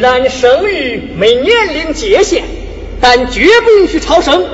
[0.00, 2.42] 然生育没年龄界限，
[3.00, 4.44] 但绝不允许超生。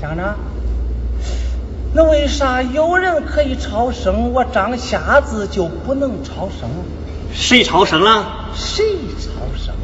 [0.00, 0.36] 乡长，
[1.94, 6.68] 那为啥有人可以超生，我张瞎子就不能超生？
[7.32, 8.50] 谁超生了？
[8.54, 8.84] 谁
[9.18, 9.74] 超生？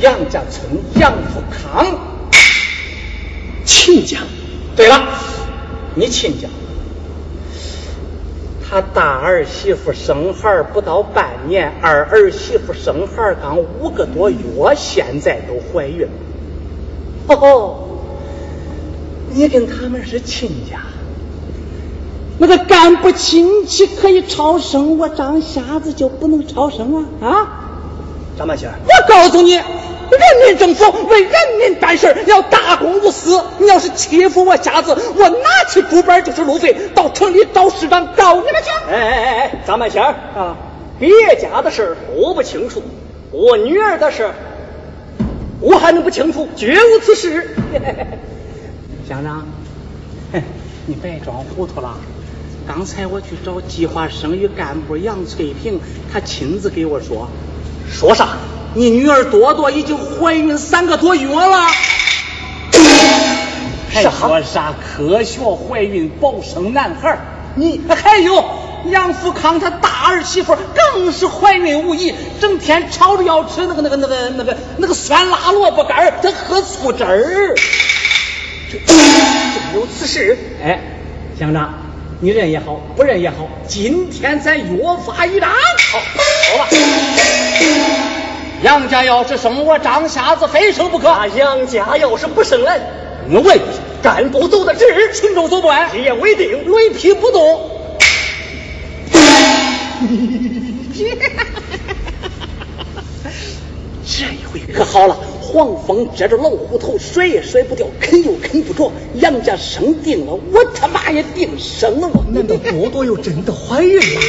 [0.00, 1.86] 杨家村杨富康，
[3.66, 4.20] 亲家。
[4.74, 5.02] 对了，
[5.94, 6.48] 你亲家。
[8.70, 14.38] 他大儿媳妇生孩不到半年，二儿媳妇生孩刚五个多月，
[14.76, 17.34] 现在都怀孕了。
[17.34, 17.88] 哦，
[19.32, 20.82] 你跟他们是亲家，
[22.38, 27.28] 那个干部亲戚可以超生，我张瞎子就不能超生啊？
[27.28, 27.48] 啊，
[28.38, 29.58] 张半仙，我告诉你。
[30.10, 33.42] 人民政府为人民办事要大公无私。
[33.58, 38.92] 你要是欺负我瞎子，我拿起竹板就是路费，到城里找市长告你们去。
[38.92, 40.56] 哎哎哎，张半仙啊，
[40.98, 42.82] 别家的事我不清楚，
[43.30, 44.30] 我女儿的事
[45.60, 46.48] 我还能不清楚？
[46.56, 47.56] 绝无此事。
[49.08, 49.46] 乡长，
[50.86, 51.98] 你别装糊涂了。
[52.66, 55.80] 刚才我去找计划生育干部杨翠萍，
[56.12, 57.28] 她亲自给我说，
[57.90, 58.36] 说啥？
[58.74, 61.66] 你女儿朵朵已经怀孕三个多月了，
[63.92, 67.18] 还说啥科学怀孕保生男孩？
[67.56, 68.44] 你还有
[68.92, 77.56] 杨福康他大儿媳妇更是怀孕无疑，整天吵着要吃那个那个那个那个那个酸辣萝卜干他喝醋汁儿。
[78.70, 78.80] 真
[79.74, 80.38] 有此事？
[80.62, 80.78] 哎，
[81.36, 81.74] 乡长，
[82.20, 85.50] 你认也好，不认也好，今天咱约法一章。
[85.50, 86.68] 好，好吧。
[88.62, 91.08] 杨家要是生我张瞎子，非生不可。
[91.34, 92.78] 杨家要是不生俺，
[93.30, 93.58] 我问
[94.02, 94.84] 干部走的直，
[95.14, 95.98] 群众走不完。
[95.98, 97.70] 一言为定，雷劈不动。
[104.04, 108.92] 这一回可好了，黄蜂遮着老虎头，甩也甩不掉，啃又啃不着。
[109.14, 112.10] 杨家生定了，我他妈也定生了。
[112.30, 114.20] 难道多多又真的怀孕了？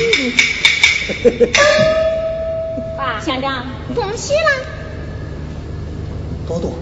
[3.20, 4.50] 乡长，恭喜了！
[6.48, 6.74] 多多，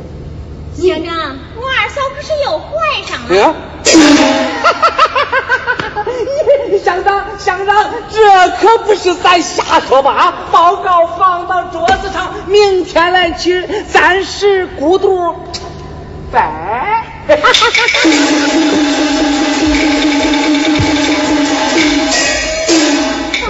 [0.75, 2.67] 乡长，我二嫂可是又怀
[3.05, 3.55] 上了。
[6.83, 10.11] 乡长，乡长，这可不是咱瞎说吧？
[10.13, 15.35] 啊，报告放到桌子上，明天来取，暂时孤独
[16.31, 17.05] 拜。
[17.27, 17.37] 多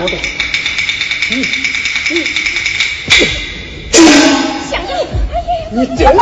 [0.08, 0.18] 多，
[1.32, 1.44] 你
[5.72, 6.16] 你真，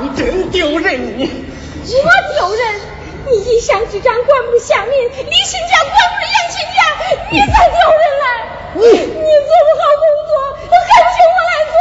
[0.00, 1.18] 你真丢人！
[1.18, 2.80] 你我丢人？
[3.26, 6.78] 你一乡之长管不住乡民，李新家管不了杨亲家，
[7.30, 8.26] 你才丢人嘞！
[8.74, 10.32] 你你做不好工作，
[10.68, 11.80] 还请我来做？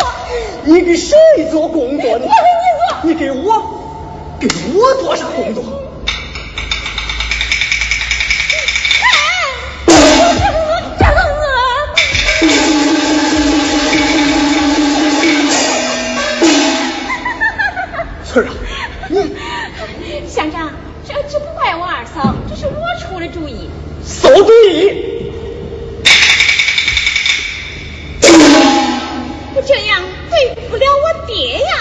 [0.66, 1.18] 你给谁
[1.50, 2.26] 做工作呢？
[2.28, 2.86] 我给你做。
[3.04, 3.48] 你给我，
[4.40, 4.48] 给
[4.78, 5.81] 我做啥工作？
[18.32, 18.54] 翠儿啊，
[20.00, 20.72] 你 乡长，
[21.06, 23.70] 这这不怪我二嫂，这是我出的主意。
[24.06, 25.22] 馊主意！
[29.54, 31.76] 我这样对不了我爹呀。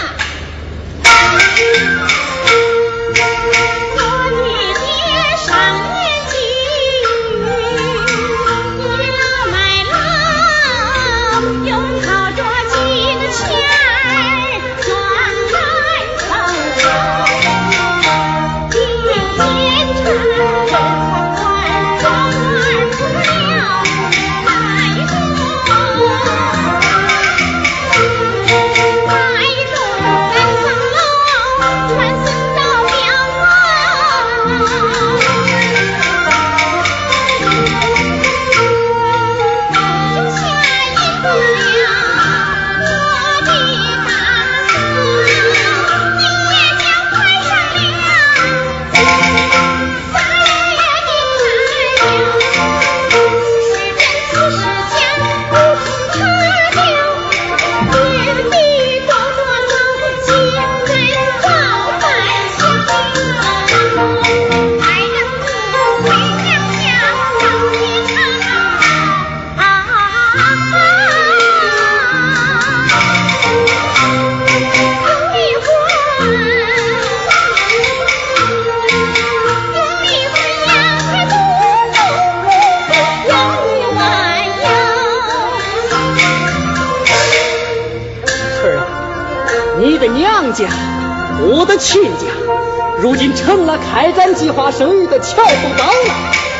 [93.01, 96.50] 如今成了开展计划生育的桥头堡了。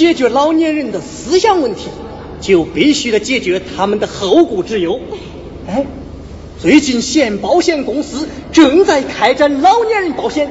[0.00, 1.90] 解决老年人的思想问题，
[2.40, 4.98] 就必须得解决他们的后顾之忧。
[5.68, 5.84] 哎，
[6.58, 10.50] 最近县保险公司正在开展老年人保险，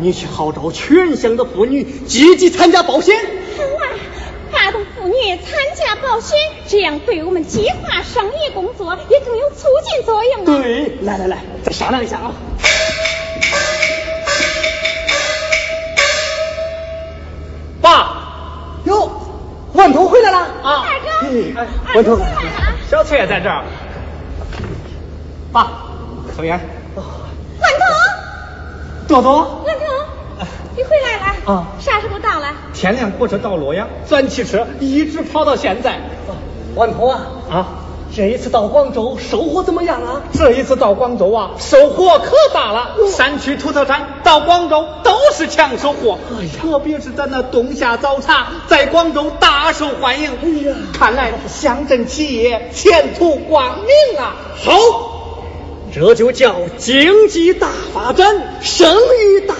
[0.00, 3.14] 你去号召全乡的妇女积极参加保险。
[4.50, 6.36] 发动妇女参加保险，
[6.66, 10.60] 这样对我们计划生育工作也更有促进作用啊。
[10.60, 12.34] 对，来来来，再商量一下啊。
[21.94, 22.18] 万头，
[22.90, 23.64] 小翠也在这儿。
[25.52, 25.72] 爸，
[26.36, 26.58] 抽烟。
[26.94, 27.04] 万
[27.78, 31.66] 通，朵朵，万通，你回来了啊？
[31.80, 32.52] 啥时候到了？
[32.74, 35.98] 天亮火车到洛阳，钻汽车一直跑到现在。
[36.74, 37.66] 万通啊啊！
[38.14, 40.22] 这一次到广州收获怎么样啊？
[40.32, 42.94] 这一次到广州啊，收获可大了。
[43.10, 46.18] 山区土特产到广州都是抢手货。
[46.38, 50.30] 哎呀，特别是咱那冬夏早茶，在广州大受欢迎。
[50.42, 54.36] 哎呀，看来乡镇企业前途光明啊！
[54.54, 54.74] 好，
[55.94, 59.54] 这就叫经济大发展，生育大。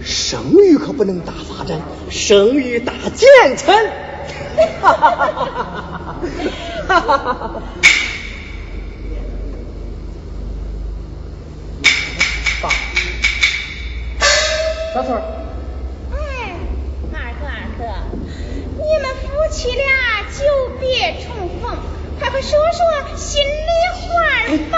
[0.00, 3.74] 生育可不能大发展，生育大建成。
[4.80, 6.14] 哈哈哈哈哈！
[6.86, 7.62] 哈哈哈哈爸，
[14.94, 15.20] 小翠儿。
[16.12, 16.16] 哎，
[17.12, 17.80] 二哥二哥，
[18.78, 19.84] 你们夫妻俩
[20.32, 20.38] 久
[20.80, 21.26] 别重
[21.60, 21.76] 逢，
[22.18, 22.80] 快快说说
[23.16, 23.68] 心里
[24.00, 24.08] 话
[24.70, 24.76] 吧。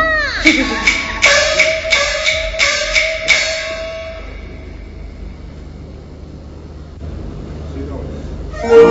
[8.62, 8.89] 豆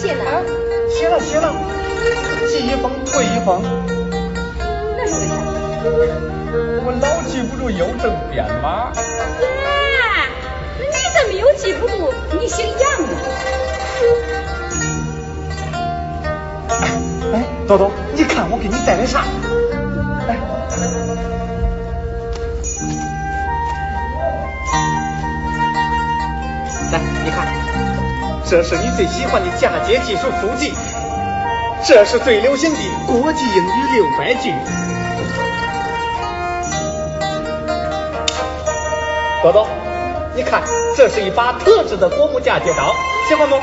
[0.00, 0.24] 写信呢？
[0.88, 1.54] 写了写了，
[2.48, 3.60] 寄一封退一封。
[4.96, 5.34] 那是为啥？
[6.82, 8.90] 我老记不住邮政编码。
[8.94, 8.96] 呀，
[10.78, 12.14] 你怎么又记不住？
[12.40, 13.12] 你姓杨啊？
[17.34, 19.22] 哎，豆豆，你看我给你带的啥？
[20.26, 20.38] 来，
[27.22, 27.46] 你看，
[28.50, 30.74] 这是你最喜欢的嫁接技术书籍，
[31.84, 34.52] 这是最流行的国际英语六百句。
[39.44, 39.68] 豆豆，
[40.34, 40.64] 你看，
[40.96, 42.92] 这是一把特制的果木嫁接刀，
[43.28, 43.54] 喜欢不？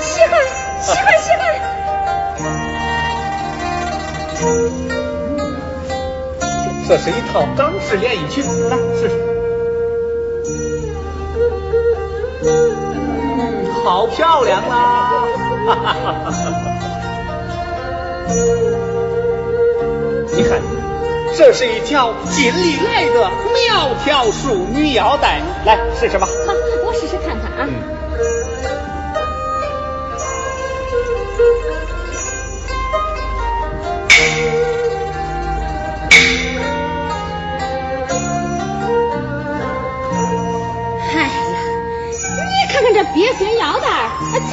[0.00, 0.40] 喜欢，
[0.80, 1.46] 喜欢，喜欢。
[6.88, 9.31] 这是一套港式连衣裙，来试试。
[13.84, 15.12] 好漂亮啊！
[20.34, 20.60] 你看，
[21.36, 26.28] 这是一条锦里来的苗条淑女腰带，来试试吧。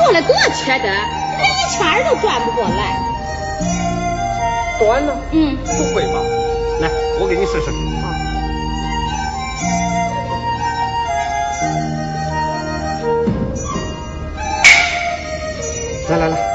[0.09, 2.97] 做的多缺德，连一圈都转不过来。
[4.79, 5.15] 短了？
[5.31, 6.19] 嗯，不会吧？
[6.81, 6.89] 来，
[7.19, 7.69] 我给你试试。
[16.09, 16.48] 来来来。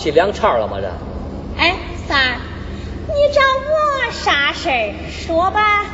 [0.00, 0.78] 裤裆放屁两茬了吗？
[0.80, 0.90] 这。
[1.58, 1.76] 哎，
[2.08, 2.40] 三儿，
[3.06, 4.94] 你找我啥事儿？
[5.10, 5.84] 说吧。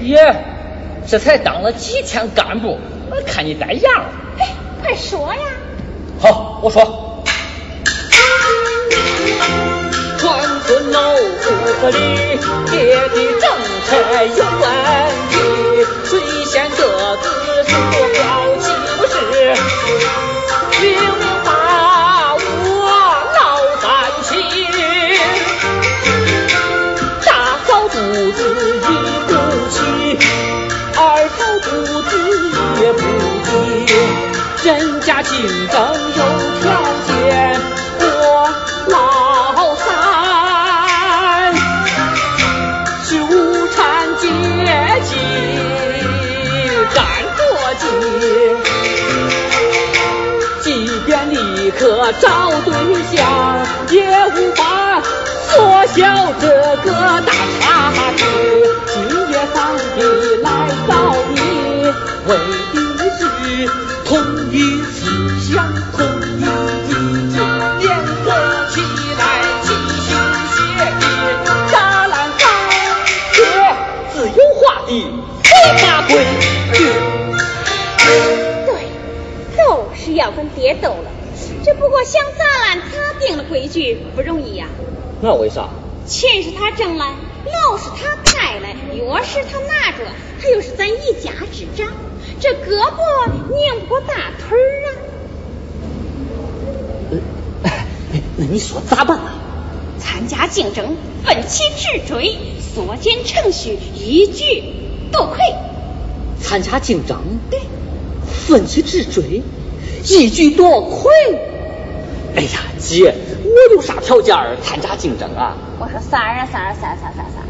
[0.00, 0.16] 爷，
[1.06, 2.78] 这才当了几天干部，
[3.10, 4.06] 我看你带样了。
[4.38, 4.48] 哎，
[4.80, 5.40] 快说呀。
[6.18, 7.22] 好，我说。
[10.18, 12.38] 传孙老夫子里，
[12.70, 13.44] 爹的政
[13.84, 13.90] 策
[14.24, 14.64] 有问
[15.30, 15.34] 题，
[16.08, 17.28] 最先得子
[17.66, 17.74] 是多
[18.18, 18.22] 高
[18.60, 18.66] 兴
[19.08, 19.12] 事，
[20.80, 20.82] 别
[27.92, 28.40] 大嫂肚子
[28.78, 28.90] 一
[29.28, 29.30] 不
[29.68, 29.76] 起，
[30.96, 31.68] 二嫂肚
[32.00, 32.10] 子
[32.80, 33.00] 也不
[33.44, 33.52] 低，
[34.66, 34.70] 人
[35.02, 35.30] 家竞
[35.68, 35.76] 争
[36.16, 36.20] 有
[36.62, 36.64] 条
[37.06, 37.60] 件，
[38.00, 38.04] 我
[38.88, 38.96] 老
[39.76, 39.84] 三
[43.04, 43.76] 是无产
[44.16, 44.24] 阶
[45.04, 45.10] 级
[46.94, 46.96] 干
[47.36, 47.40] 着
[47.78, 47.84] 急，
[50.62, 50.66] 即
[51.04, 51.36] 便立
[51.72, 52.26] 刻找
[52.64, 52.72] 对
[53.14, 53.20] 象，
[53.90, 54.00] 也
[54.34, 54.36] 无
[55.94, 58.24] 叫这个大差距。
[58.86, 58.94] 今
[59.30, 60.00] 夜上帝
[60.42, 60.48] 来
[60.88, 60.90] 找
[61.34, 61.36] 你，
[62.26, 62.30] 为
[62.72, 62.76] 的
[63.18, 63.20] 是
[64.06, 64.10] 统
[64.50, 65.00] 一思
[65.40, 65.52] 想，
[65.92, 66.00] 统
[66.38, 66.40] 一
[66.88, 66.90] 意
[67.30, 67.34] 志，
[67.80, 68.24] 联合
[68.70, 68.74] 起
[69.18, 69.20] 来
[69.62, 69.66] 齐
[70.00, 70.08] 心
[70.48, 70.56] 协
[70.98, 71.04] 力，
[71.70, 71.74] 扎
[72.06, 72.42] 烂大
[73.32, 73.36] 学
[74.12, 74.90] 自由化的
[75.44, 76.10] 非法规
[76.72, 76.78] 矩。
[78.66, 78.68] 对，
[79.58, 79.60] 都
[79.94, 81.10] 是要跟爹斗了。
[81.62, 84.66] 这不过想咋烂他定了规矩不容易呀、
[85.20, 85.68] 那为啥？
[86.12, 90.04] 钱是他挣来，楼是他盖来，钥匙他拿着，
[90.42, 91.90] 他又是咱一家之长，
[92.38, 94.84] 这胳膊拧不过大腿儿
[97.64, 97.72] 啊！
[98.36, 99.38] 那你说咋办啊？
[99.98, 104.64] 参加竞争，奋起直追，缩减程序，一举
[105.10, 105.38] 夺魁。
[106.42, 107.62] 参加竞争，对，
[108.46, 109.42] 奋起直追，
[110.04, 111.10] 一举夺魁。
[112.36, 115.56] 哎呀，姐，我有啥条件参加竞争啊？
[115.80, 117.42] 我说三儿啊三儿三三三三，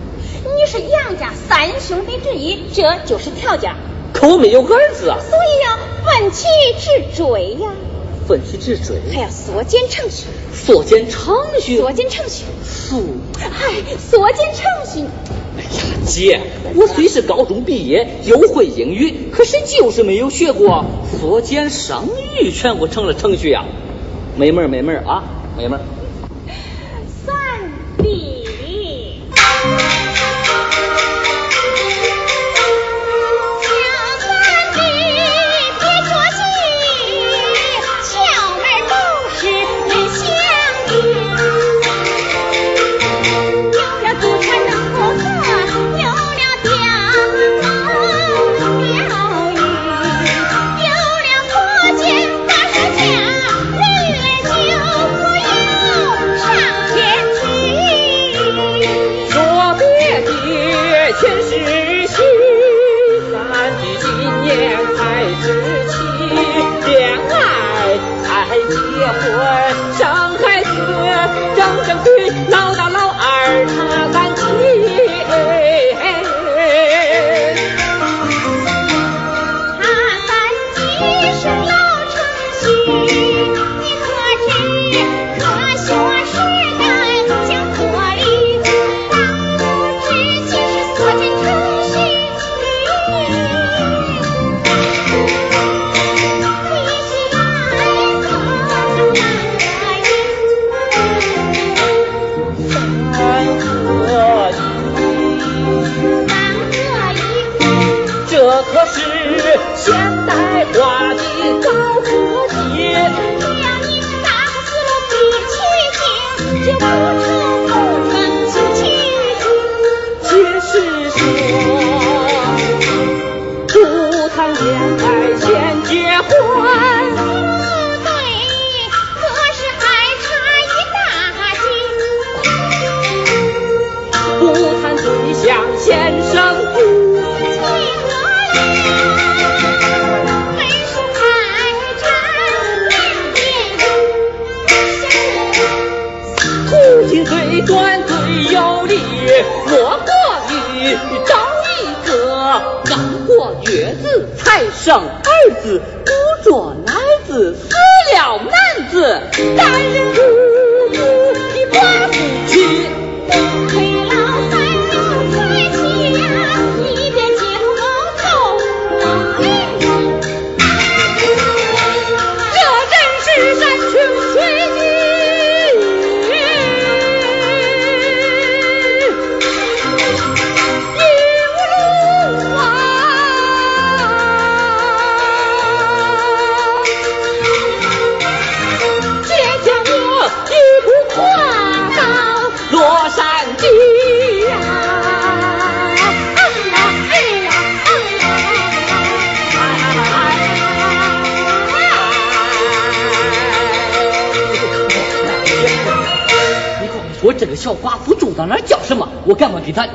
[0.44, 3.74] 你是杨家三兄弟之一，这就是条件，
[4.14, 5.18] 可我没有儿子啊。
[5.20, 6.46] 所以要奋起
[6.78, 7.70] 直追呀，
[8.26, 10.24] 奋起直追，还要缩减程序，
[10.54, 13.02] 缩减程序，缩减程序，速。
[13.40, 15.04] 哎，缩减程序。
[15.58, 15.68] 哎呀，
[16.06, 16.40] 姐，
[16.74, 20.86] 我虽是高中毕业，又会英语，可是就是没有学过
[21.20, 22.08] 缩减生
[22.40, 23.66] 育全过程的程序啊。
[24.34, 26.01] 没门儿没门儿啊，没门儿。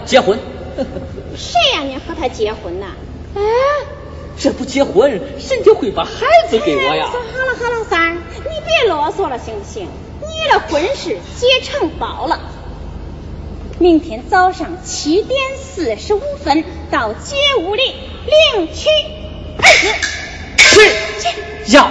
[0.05, 0.37] 结婚？
[1.35, 2.87] 谁让你和他结婚 呢？
[3.35, 3.41] 哎，
[4.37, 7.07] 这不结婚，谁就会把孩子给我呀？
[7.07, 9.87] 好了好了，三儿，你别啰嗦了，行不行？
[10.21, 12.39] 你的婚事结成包了，
[13.79, 17.83] 明天早上七点四十五分到街屋里
[18.55, 18.87] 领取
[19.57, 20.17] 儿子。
[20.57, 21.89] 是，要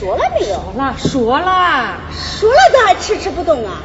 [0.00, 0.62] 说了没有，
[0.96, 3.82] 说了说了，咋还迟迟不动啊？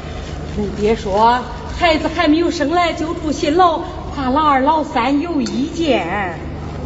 [0.58, 1.44] 恁爹说，
[1.80, 3.82] 孩子还没有生来就住新楼，
[4.16, 6.40] 怕老二老三有意见。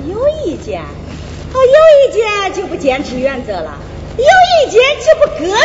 [0.08, 0.82] 有意见？
[0.82, 3.78] 哦，有意见就不坚持原则了，
[4.18, 5.58] 有意见就不革命了。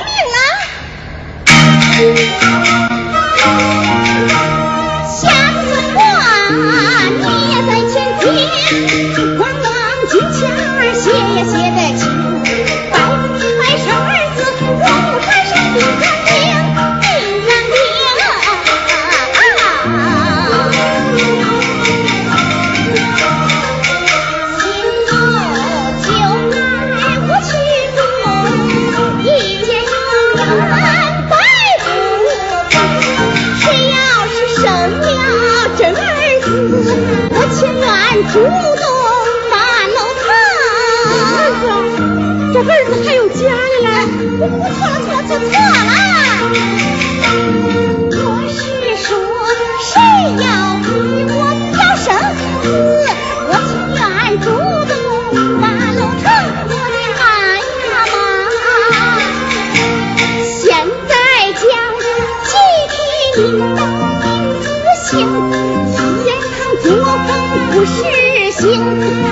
[5.09, 5.63] 下次
[5.95, 5.99] 我
[7.19, 8.23] 你也在前厅，
[9.39, 9.61] 光望
[10.11, 11.79] 金钱儿写也写得
[69.03, 69.32] 行。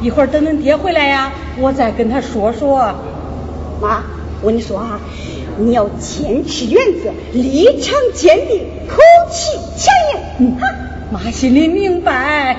[0.00, 2.94] 一会儿等恁爹回来呀，我再跟他说说。
[3.80, 4.02] 妈，
[4.42, 5.00] 我跟你说啊，
[5.58, 8.96] 你要坚持原则，立场坚定，口
[9.30, 10.20] 气强硬。
[10.38, 10.56] 嗯，
[11.12, 12.56] 妈心里明白。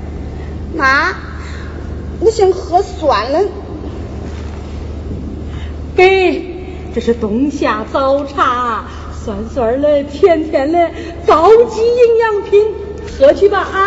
[0.76, 1.14] 妈，
[2.20, 3.40] 我想喝酸了。
[5.96, 6.42] 给，
[6.94, 8.84] 这是冬夏早茶，
[9.24, 10.90] 酸酸的，甜甜的，
[11.26, 12.74] 高级营养品，
[13.18, 13.78] 喝去吧啊！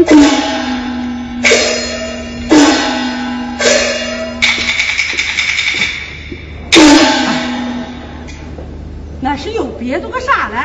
[9.20, 10.56] 那是又憋着个啥嘞？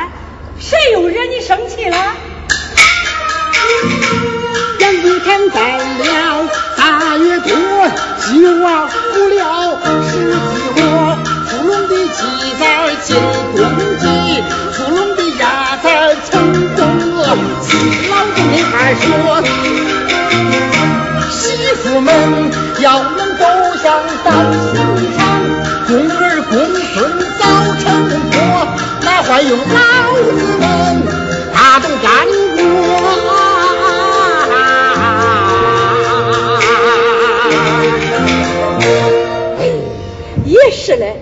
[0.58, 1.96] 谁又惹你生气了？
[4.80, 7.50] 杨一天在了大月多，
[8.20, 10.36] 鸡娃不了十几
[10.80, 11.18] 窝，
[11.50, 12.22] 出笼的鸡
[12.58, 12.64] 仔
[13.04, 13.14] 进
[13.52, 13.60] 公
[13.98, 14.06] 鸡，
[14.72, 16.65] 出笼的鸭仔成。
[18.10, 19.06] 老的女孩说，
[21.30, 21.34] 媳
[21.74, 22.08] 妇们
[22.80, 23.44] 要能走
[23.82, 23.84] 向
[24.24, 24.74] 大寻
[25.16, 25.18] 常，
[25.86, 26.54] 公儿公
[26.94, 26.94] 孙
[27.38, 27.42] 早
[27.82, 27.84] 成
[28.30, 28.34] 婆，
[29.02, 29.60] 哪还有老
[30.24, 30.26] 子
[30.60, 30.64] 们
[31.52, 32.04] 大动干
[32.56, 32.58] 过？
[40.44, 41.16] 也是嘞，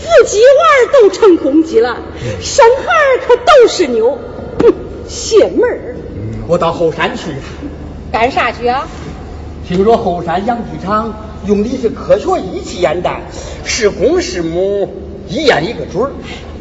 [0.00, 0.42] 夫妻娃
[0.76, 1.98] 儿都成公鸡了，
[2.40, 4.18] 生孩儿可都是牛，
[5.10, 5.96] 邪门儿！
[6.46, 7.32] 我到后山去
[8.12, 8.86] 干啥去啊？
[9.66, 11.12] 听说后山养鸡场
[11.46, 13.20] 用的是科学仪器验蛋，
[13.64, 14.88] 是公是母
[15.28, 16.12] 一验一个准儿。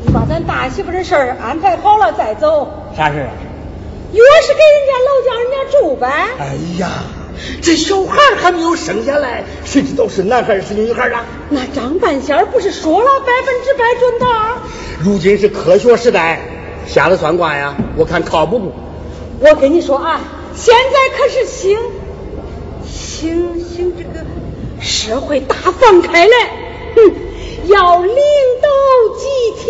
[0.03, 2.67] 你把咱大媳妇的事儿安排好了再走。
[2.97, 3.29] 啥事啊？
[4.11, 6.07] 越是给人家老家人家住呗。
[6.39, 6.89] 哎呀，
[7.61, 11.23] 这小孩还没有生下来，谁知道是男孩儿是女孩儿啊？
[11.49, 14.25] 那张半仙不是说了百分之百准的？
[14.99, 16.39] 如今是科学时代，
[16.89, 18.71] 下的算卦呀，我看靠谱不？
[19.41, 20.19] 我跟你说啊，
[20.55, 21.77] 现在可是兴
[22.83, 24.25] 兴兴这个
[24.81, 26.33] 社会大放开来，
[26.95, 27.13] 哼，
[27.67, 28.67] 要领导
[29.17, 29.27] 集
[29.59, 29.69] 体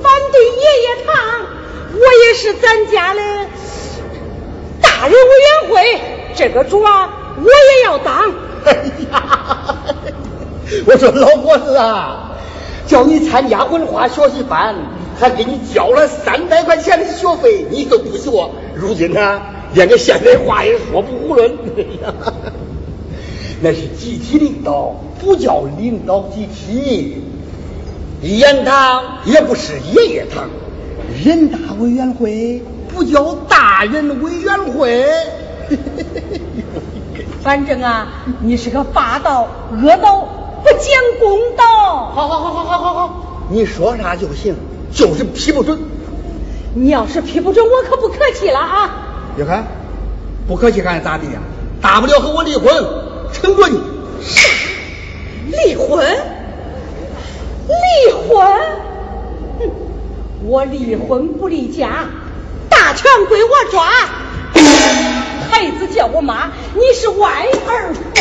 [0.00, 1.16] 反对爷爷堂，
[1.94, 3.20] 我也是咱家的
[4.80, 6.00] 大人委员会，
[6.36, 8.32] 这个主啊，我也要当。
[8.66, 8.72] 哎
[9.10, 9.84] 呀，
[10.86, 12.36] 我说老伙子啊，
[12.86, 14.76] 叫你参加文化学习班，
[15.20, 18.30] 还给你交了三百块钱的学费，你都不学。
[18.74, 19.42] 如今呢，
[19.74, 21.52] 连个现代话也说不囫囵。
[23.62, 27.22] 那是集体领导，不叫领导集体。
[28.22, 30.48] 一言堂也不是爷爷堂，
[31.22, 35.04] 人大委员会不叫大人委员会。
[37.42, 40.20] 反正啊，你是个霸道、恶道、
[40.62, 40.80] 不讲
[41.20, 42.10] 公道。
[42.14, 44.54] 好好好好好好好，你说啥就行，
[44.92, 45.78] 就是批不准。
[46.74, 48.90] 你要是批不准，我可不客气了啊！
[49.36, 49.66] 你看，
[50.46, 51.40] 不客气还咋的呀？
[51.80, 52.70] 大不了和我离婚，
[53.32, 53.80] 成过你。
[55.46, 56.06] 离婚？
[57.66, 58.46] 离婚？
[59.58, 59.70] 哼，
[60.44, 62.06] 我离婚不离家，
[62.68, 63.88] 大权归我抓。
[65.50, 68.12] 孩子叫我妈，你是外儿花。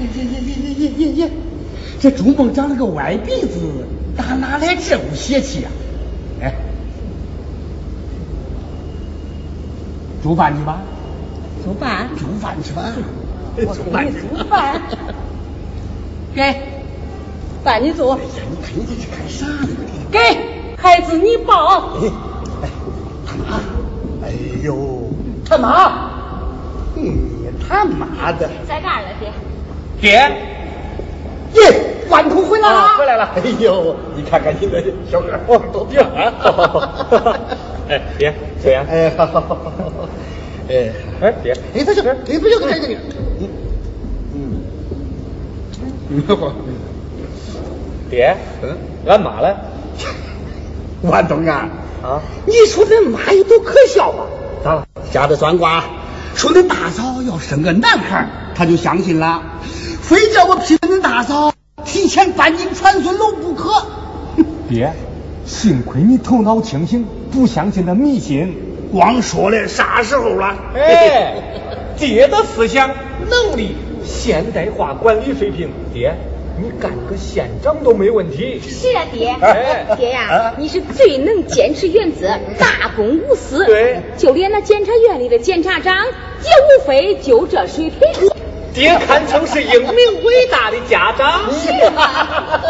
[0.00, 1.30] 耶耶耶耶耶耶耶！
[2.08, 3.58] 这朱梦长了个歪鼻子，
[4.16, 5.68] 打哪来这股邪气呀、
[6.40, 6.54] 哎，
[10.22, 10.82] 煮饭去吧，
[11.64, 12.08] 煮饭？
[12.16, 12.84] 煮饭去吧。
[13.56, 14.80] 我给你煮饭。
[16.32, 16.54] 给，
[17.64, 18.22] 饭你做哎。
[18.22, 19.68] 呀，你看你这是干啥呢？
[20.12, 20.20] 给，
[20.76, 21.96] 孩子你抱。
[21.96, 22.08] 哎，
[22.62, 22.68] 哎，
[23.26, 23.60] 他妈，
[24.22, 25.10] 哎呦，
[25.44, 26.08] 他妈，
[26.94, 27.18] 你，
[27.68, 29.32] 他妈的，在这儿了，爹。
[30.00, 30.55] 爹，
[31.56, 33.30] 耶，万通回来了，回来了。
[33.36, 37.40] 哎呦，你看看你的小哥哦，多漂亮啊！
[37.88, 38.84] 哎，爹，小杨。
[38.86, 40.08] 哎，好好好好好。
[40.68, 42.96] 哎，哎，爹，哎，他就哎，不就在这里。
[43.40, 43.48] 嗯
[44.34, 44.62] 嗯。
[46.10, 46.52] 嗯。
[48.10, 49.54] 爹，嗯，俺妈嘞？
[51.02, 51.68] 万东啊，
[52.02, 54.26] 啊，你说恁妈有多可笑啊？
[54.64, 54.86] 咋了？
[55.12, 55.84] 下的算卦，
[56.36, 59.42] 说恁大嫂要生个男孩，他就相信了，
[60.02, 63.86] 非叫我批恁大嫂提前搬进传孙楼不可。
[64.68, 64.92] 爹，
[65.46, 68.54] 幸亏你头脑清醒，不相信那迷信。
[68.92, 70.54] 光说了，啥时候了？
[70.74, 71.34] 哎，
[71.96, 72.90] 爹的思想
[73.30, 76.14] 能力，现代化管理水平，爹。
[76.58, 78.60] 你干个县长都没问题。
[78.60, 79.36] 是啊，爹，
[79.96, 83.66] 爹呀，你是最能坚持原则、大公无私。
[83.66, 86.50] 对，就连那检察院里的检察长，也
[86.82, 88.30] 无非就这水平。
[88.72, 91.50] 爹堪称是英明伟大的家长。
[91.52, 92.62] 是啊，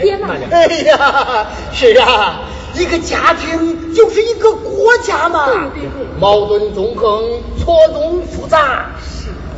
[0.00, 2.42] 爹嘛，哎呀，是啊，
[2.74, 5.46] 一个家庭就是一个国家嘛。
[5.74, 8.90] 对对对，矛盾纵横，错综复杂。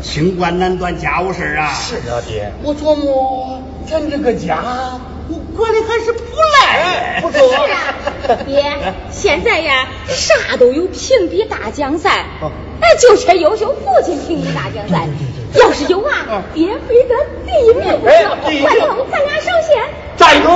[0.02, 1.72] 清官难断家务事啊！
[1.72, 2.52] 是啊，爹。
[2.62, 4.58] 我琢磨，咱这个家，
[5.28, 6.20] 我管的还是不
[6.60, 7.48] 赖，不错。
[7.66, 8.64] 是啊， 爹，
[9.10, 12.26] 现在呀，啥都有评比大奖赛，
[12.80, 15.06] 哎，就缺优秀父亲评比大奖赛。
[15.54, 17.14] 要是有啊，爹非得
[17.46, 18.12] 第一名不可。
[18.64, 19.82] 万通，咱俩首先
[20.16, 20.48] 站住！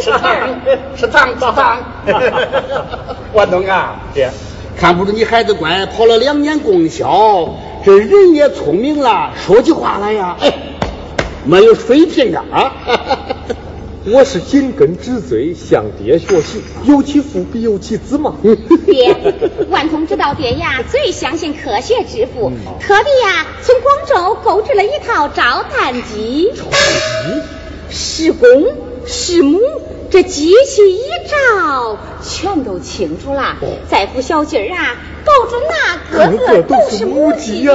[0.00, 0.60] 吃糖，
[0.96, 1.78] 吃糖，吃糖。
[3.32, 4.30] 万东 啊，爹。
[4.76, 7.48] 看不出你孩子乖，跑了两年公校，
[7.84, 10.52] 这人也聪明了，说起话来呀，哎，
[11.44, 12.44] 没有水平啊！
[12.52, 12.72] 啊，
[14.06, 18.36] 我是紧跟直追，向爹学习，有其父必有其子嘛。
[18.86, 19.16] 爹，
[19.70, 26.52] 万通知道爹呀 最相信科学致富，特地呀从广州购置了一套照蛋机，
[27.90, 28.66] 是公
[29.06, 29.58] 是母。
[30.12, 33.56] 这机器一照，全都清楚了。
[33.88, 34.94] 再不小劲儿啊，
[35.24, 35.58] 保准
[36.10, 37.72] 那个个都是母鸡呀！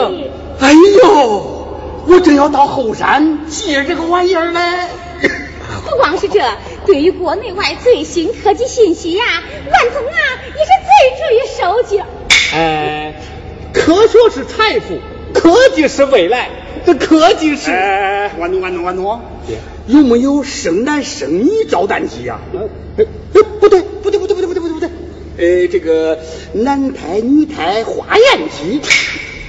[0.59, 1.67] 哎呦，
[2.05, 4.87] 我正要到后山借这个玩意儿嘞。
[5.89, 6.39] 不光是这，
[6.85, 9.23] 对于国内外最新科技信息呀，
[9.71, 10.19] 万通啊
[10.55, 12.03] 也是最注意收集。
[12.53, 13.15] 哎，
[13.73, 14.99] 科学是财富，
[15.33, 16.49] 科技是未来。
[16.85, 19.21] 这科技是，哎万总万总万东，
[19.87, 22.39] 有没有生男生女照蛋机呀？
[22.97, 23.05] 哎，
[23.59, 24.89] 不对，不对，不对，不对，不对，不对，不对，
[25.37, 26.17] 呃，这个
[26.53, 28.81] 男胎女胎化验机，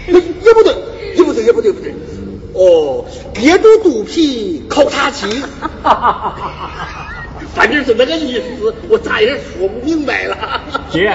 [0.06, 0.74] 也不对，
[1.16, 1.94] 也不对，也不对，不对。
[2.54, 5.26] 哦，憋住肚皮考察机，
[7.54, 10.36] 反正是那个意思，我咋也说不明白了。
[10.90, 11.08] 姐，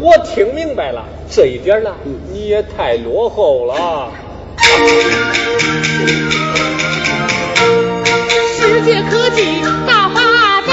[0.00, 1.94] 我听明白了，这一点呢，
[2.32, 4.10] 你也太落后了。
[8.84, 10.20] 借科技大发
[10.62, 10.68] 展，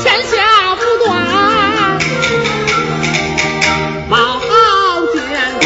[0.00, 1.08] 天下不断，
[4.08, 4.40] 冒
[5.12, 5.22] 尖
[5.60, 5.62] 端，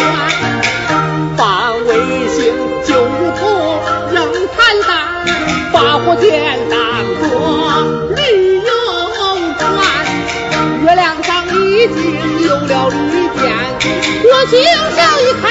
[1.38, 1.88] 发卫
[2.28, 2.38] 星
[2.86, 3.42] 就如同
[4.12, 4.14] 扔
[4.54, 4.86] 弹弹，
[5.72, 6.26] 把火箭
[6.68, 6.76] 当
[7.22, 7.24] 作
[8.14, 8.20] 旅
[8.58, 8.70] 游
[9.58, 9.64] 船，
[10.84, 11.98] 月亮上已经
[12.46, 12.94] 有了旅
[13.38, 13.42] 店。
[14.28, 15.44] 我亲手已开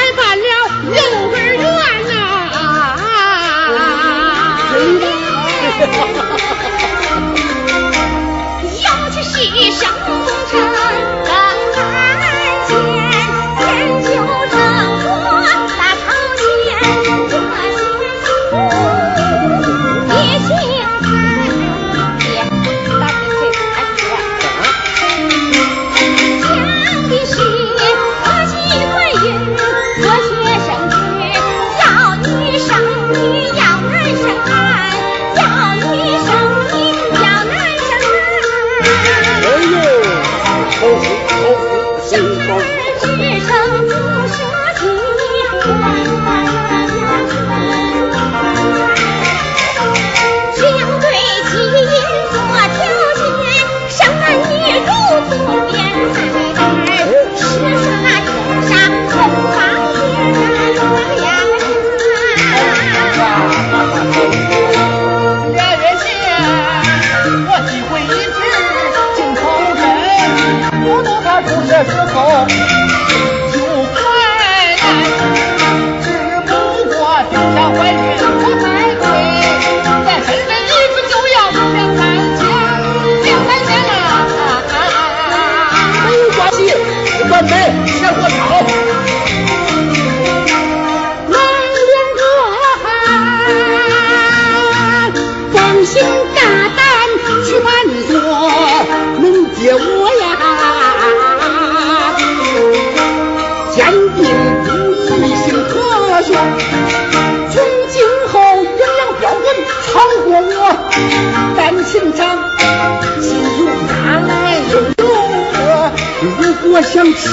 [116.85, 117.29] 想吃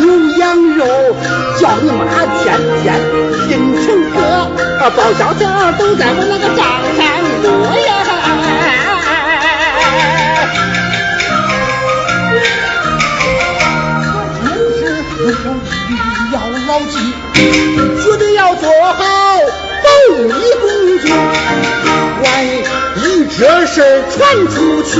[0.00, 0.06] 牛
[0.38, 0.86] 羊肉，
[1.58, 2.04] 叫你妈
[2.38, 2.86] 天天
[3.50, 3.52] 印
[3.84, 4.16] 成歌，
[4.80, 5.40] 啊，报销的
[5.78, 6.58] 都在我那个账
[6.96, 6.98] 上
[7.42, 7.88] 落呀。
[16.32, 16.34] 要
[16.66, 16.94] 牢记，
[18.02, 18.98] 绝对要做好
[19.82, 19.86] 保
[20.22, 20.28] 密
[20.60, 20.66] 工
[20.98, 21.04] 作。
[22.22, 22.98] 万一
[23.38, 23.76] 这事
[24.10, 24.16] 传
[24.48, 24.90] 出去，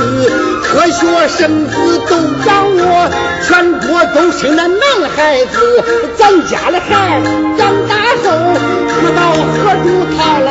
[0.71, 3.11] 科学生子都掌握，
[3.43, 5.83] 全国都生那男孩子，
[6.19, 7.23] 咱家的孩
[7.57, 8.25] 长大后
[8.87, 10.49] 可到何处讨来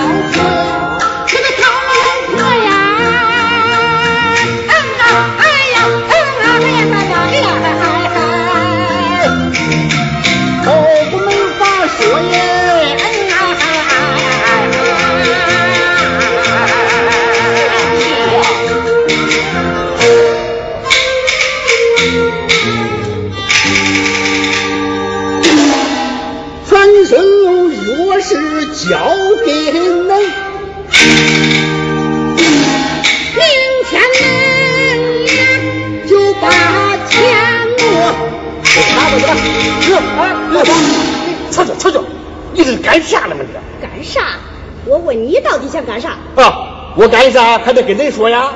[45.77, 46.09] 想干啥？
[46.35, 48.51] 啊，我干啥还得跟恁说呀？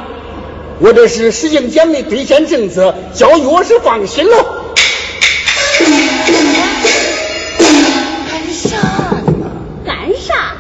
[0.80, 4.44] 我这是实行奖励兑现政策，交钥匙放心喽。
[8.28, 8.78] 干啥？
[9.86, 10.56] 干啥？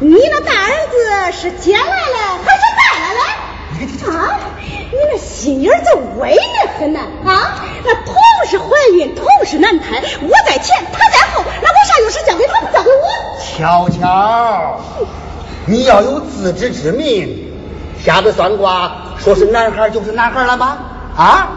[0.00, 3.20] 你那大儿子是捡来了还是带来了？
[4.18, 5.88] 啊，你那心眼儿子
[6.18, 7.00] 歪得很呐！
[7.24, 8.14] 啊，那同
[8.50, 13.06] 是怀孕，同是男胎，我在前，他在后，那为啥钥匙交给他不交给我？
[13.56, 14.80] 巧巧，
[15.66, 17.50] 你要有自知之明。
[18.04, 20.78] 瞎子算卦说是男孩就是男孩了吗？
[21.16, 21.48] 啊，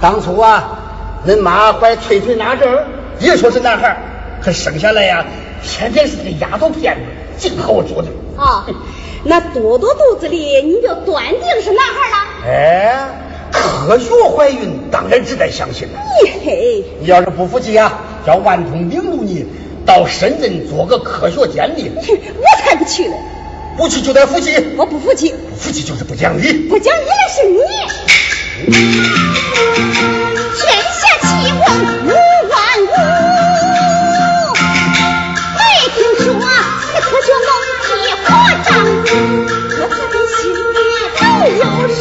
[0.00, 0.78] 当初啊，
[1.26, 2.86] 恁妈怀翠翠那阵儿
[3.20, 3.96] 也说是男孩，
[4.42, 5.24] 可生下来呀，
[5.62, 7.02] 偏偏是个丫头片子，
[7.38, 8.10] 净和我作对。
[8.36, 8.66] 啊，
[9.22, 12.50] 那多多肚子里你就断定是男孩了？
[12.50, 13.08] 哎，
[13.52, 16.00] 科学怀孕当然值得相信了。
[16.24, 19.46] 你嘿，你要是不服气啊，叫万通领路你
[19.86, 23.14] 到深圳做个科学鉴定， 我才不去呢！
[23.76, 26.52] 不去就得服气，我不服气，不服气就是不讲理。
[26.68, 27.58] 不讲理的是你。
[30.56, 31.60] 天下奇闻
[32.04, 32.08] 无
[32.50, 32.54] 万
[32.86, 32.94] 物，
[35.56, 35.60] 没
[35.94, 37.50] 听说那科学猛
[37.82, 37.86] 踢
[38.22, 38.26] 火
[38.64, 38.70] 仗，
[39.80, 40.78] 我自己心里
[41.18, 41.22] 都
[41.58, 41.98] 有数。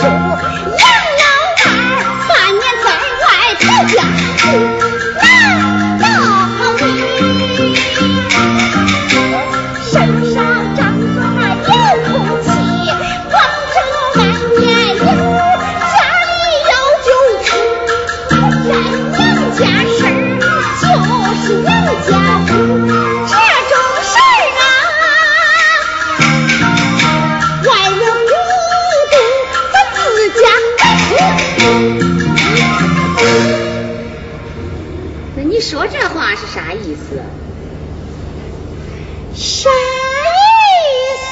[36.33, 37.21] 话是啥意思？
[39.35, 39.73] 啥意
[41.21, 41.29] 思？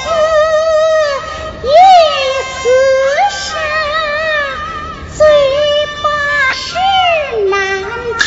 [1.63, 1.69] 意
[2.61, 2.69] 思
[3.31, 3.41] 是
[5.17, 5.25] 嘴
[6.03, 6.05] 巴
[6.53, 6.77] 是
[7.49, 7.57] 难
[8.19, 8.23] 读，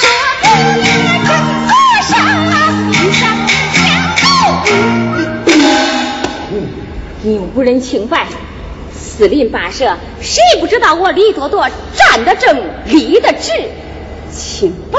[0.00, 0.02] 这
[0.40, 0.44] 不
[0.80, 0.82] 也
[1.28, 1.30] 正
[1.68, 1.70] 坐
[2.02, 2.10] 上
[2.92, 3.78] 心上天
[7.22, 8.26] 你又不认清白，
[8.92, 13.52] 四邻八舍谁不知道我李多多站得正，立得直？
[14.58, 14.98] 清白，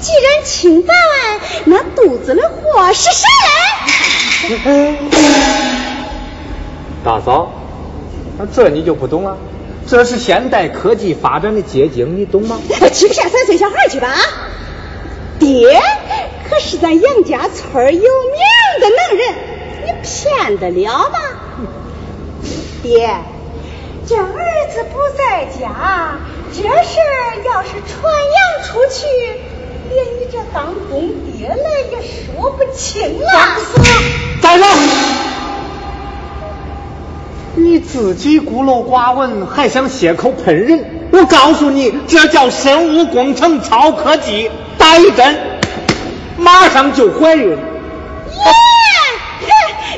[0.00, 0.92] 既然清白，
[1.66, 3.28] 那肚子的货是谁
[4.48, 4.96] 嘞？
[7.04, 7.52] 大嫂，
[8.36, 9.36] 那这你就不懂了，
[9.86, 12.58] 这是现代科技发展的结晶，你懂吗？
[12.92, 14.12] 欺负下三岁小孩去吧！
[15.38, 15.80] 爹
[16.50, 18.40] 可是咱杨家村有名
[18.80, 19.32] 的能人，
[19.84, 21.20] 你骗得了吗？
[22.82, 23.16] 爹，
[24.08, 24.32] 这儿
[24.72, 26.18] 子不在家，
[26.54, 29.06] 这事儿要是传扬出去，
[29.90, 31.56] 连你这当公爹的
[31.92, 33.26] 也说不清了。
[34.40, 34.64] 站住！
[37.58, 41.08] 你自己孤陋寡闻，还想血口喷人？
[41.12, 45.38] 我告诉你，这叫生物工程超科技，打一针，
[46.36, 47.50] 马上就怀孕。
[47.50, 47.58] 耶，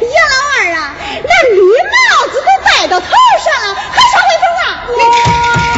[0.00, 0.94] 杨老二啊，
[1.24, 5.77] 那绿帽子都戴到头上了，还耍威风啊？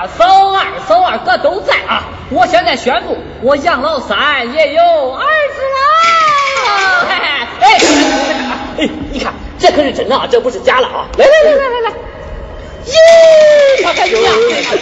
[0.00, 2.04] 大嫂、二嫂、二哥都在啊！
[2.30, 4.82] 我现在宣布，我杨老三也有
[5.12, 7.06] 儿子了！
[7.60, 7.78] 哎，
[9.12, 11.04] 你看，这可是真的啊，这不是假了啊！
[11.18, 11.90] 来来来来来来，
[12.86, 12.94] 耶！
[13.84, 14.32] 看看你啊，
[14.64, 14.80] 干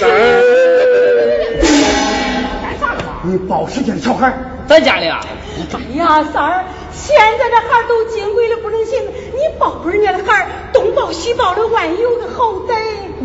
[2.78, 2.92] 啥呢？
[3.24, 4.32] 你保时捷的小孩，
[4.68, 5.24] 咱家里啊，
[5.72, 12.76] 哎呀，三儿，现在这孩儿都金贵的不能行，你宝贝儿家的孩儿东抱西抱的，万一有个好歹。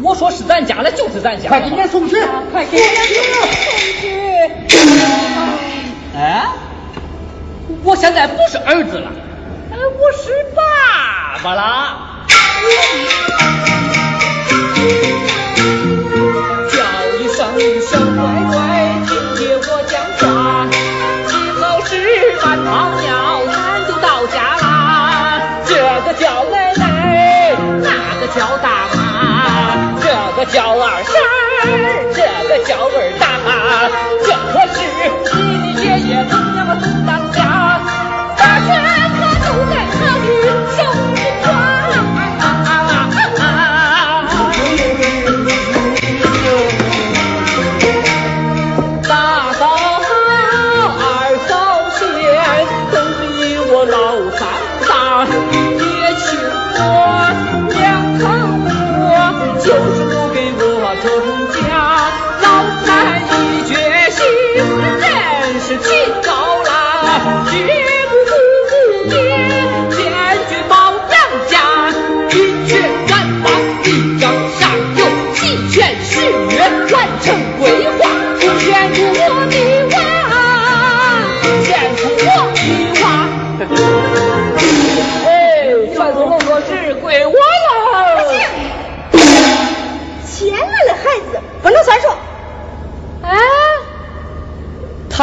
[0.01, 1.49] 我说是咱家的，就是咱家的。
[1.49, 2.15] 快给人送去。
[2.51, 3.13] 快给人家送
[3.99, 4.09] 去。
[6.15, 6.47] 哎，
[7.83, 9.11] 我现在不是儿子了，
[9.69, 11.99] 哎，我是爸爸了。
[22.63, 23.12] 是饭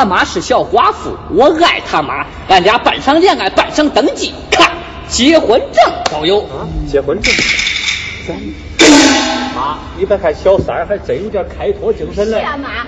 [0.00, 4.70] 他妈是小寡妇，我爱他妈，俺俩办上恋爱，办上登记，看
[5.06, 6.40] 结婚证都有。
[6.44, 7.34] 啊，结婚证。
[9.54, 12.38] 妈，你别看小三儿还真有点开拓精神嘞。
[12.38, 12.79] 是啊，妈，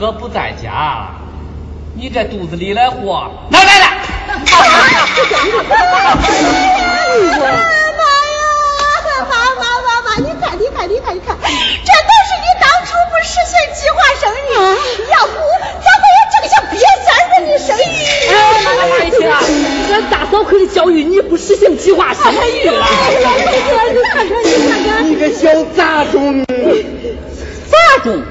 [0.00, 1.08] 哥不在家，
[1.94, 3.90] 你这肚子里的货哪儿来的？
[4.32, 4.48] 妈
[8.32, 8.40] 呀！
[9.28, 9.28] 妈
[9.60, 11.52] 妈妈妈，你看你看你看你看，这都
[12.24, 14.56] 是你当初不实现计划生育，
[15.12, 15.36] 要不
[15.84, 16.72] 咋会有这个像瘪
[17.04, 17.84] 三的你生育？
[18.32, 18.32] 哎，
[18.64, 19.36] 妈妈妈，你听啊，
[19.92, 22.88] 俺大嫂可是教育你不实行计划生育了。
[23.12, 26.42] 你看看你看看，你个小杂种！
[26.46, 28.22] 杂种，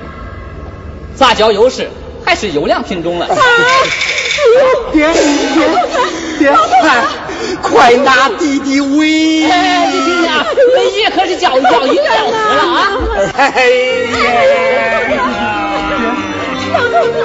[1.20, 1.92] 杂交优势
[2.26, 3.28] 还是优良品种了。
[4.94, 5.06] 爹
[5.54, 5.70] 爹
[6.40, 6.50] 爹，
[6.82, 7.04] 快
[7.62, 9.44] 快拿弟弟喂！
[9.52, 12.98] 哎，你听听啊，本爷可是教育教育教师了啊！
[13.36, 13.70] 哎
[15.14, 15.20] 呀！
[16.74, 17.20] 老头子，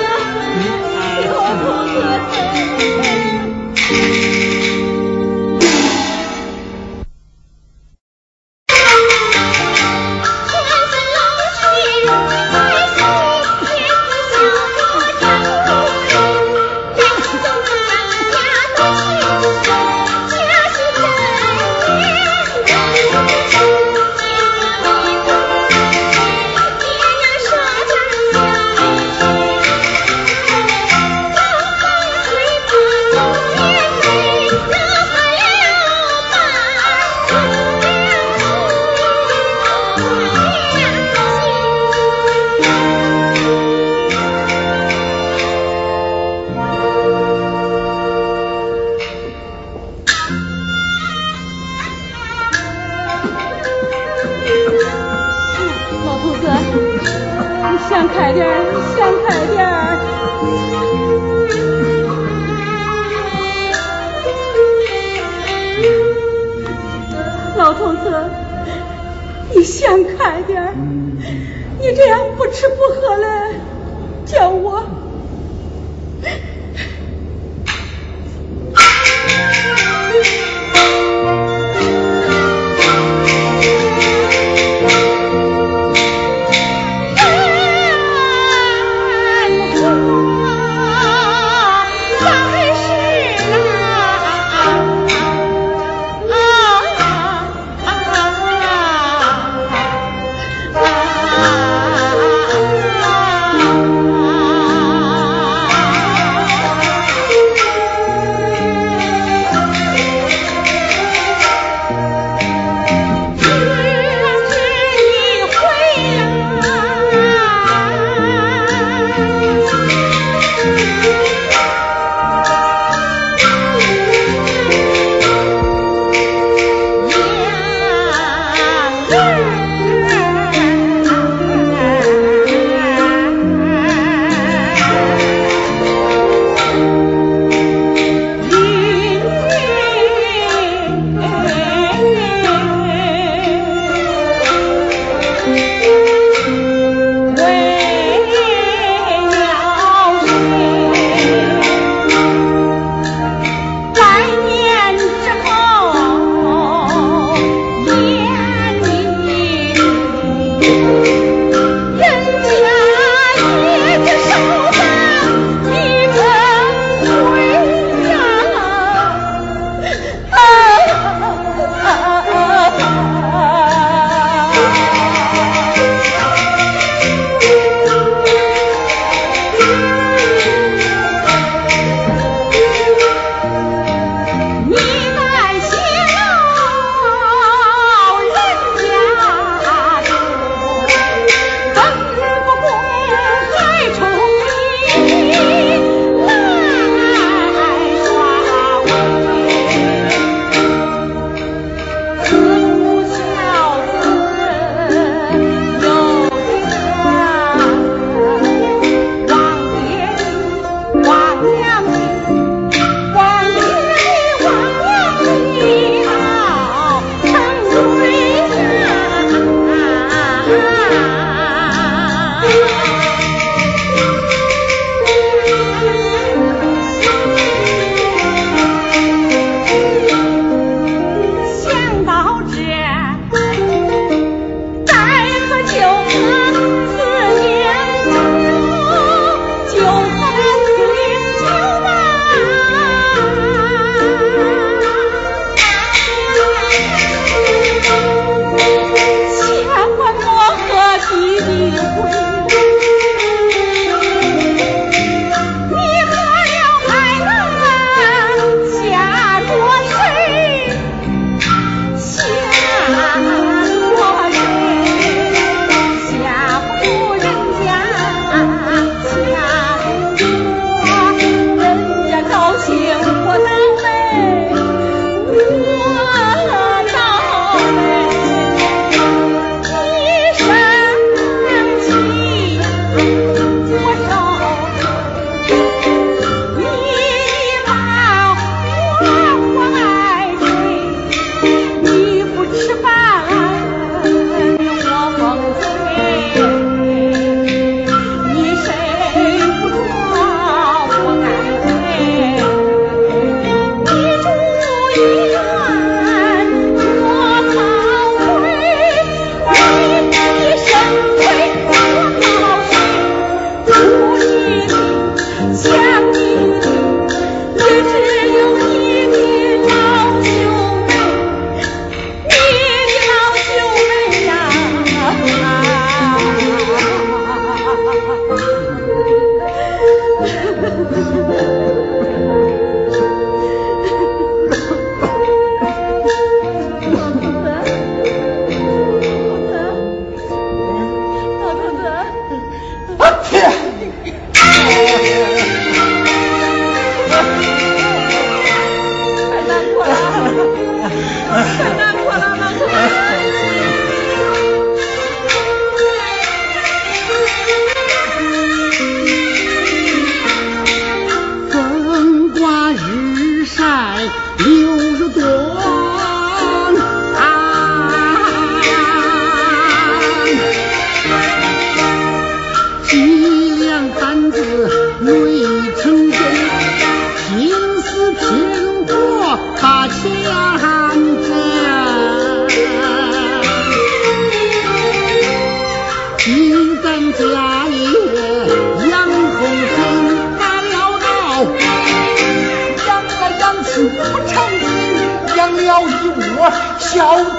[396.94, 397.33] 交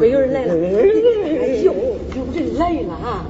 [0.00, 0.56] 没有人来了哎
[1.62, 1.74] 呦
[2.14, 3.26] 有人来了啊。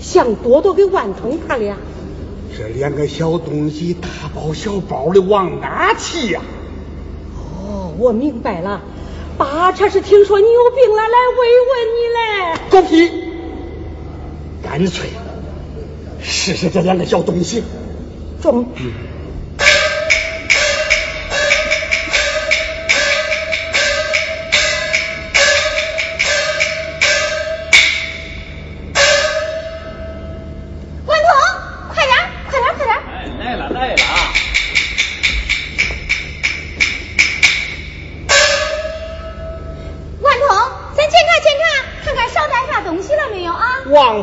[0.00, 1.76] 像多多跟万通他俩。
[2.56, 6.42] 这两个小东西大包小包的往哪去呀？
[7.36, 8.80] 哦我明白了。
[9.36, 12.60] 八成是听说你有病了来慰问你嘞。
[12.70, 12.94] 狗屁！
[14.62, 15.10] 干脆
[16.20, 17.62] 试试这两个小东西。
[18.42, 18.92] 装逼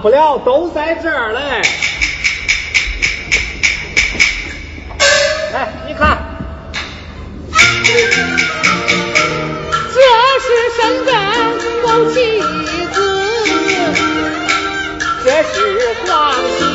[0.06, 1.40] 不了，都在这儿嘞。
[5.52, 6.16] 来，你看，
[9.92, 10.00] 这
[10.46, 10.46] 是
[10.78, 11.10] 身份
[11.84, 12.40] 某妻
[12.94, 12.96] 子，
[15.24, 16.75] 这是皇亲。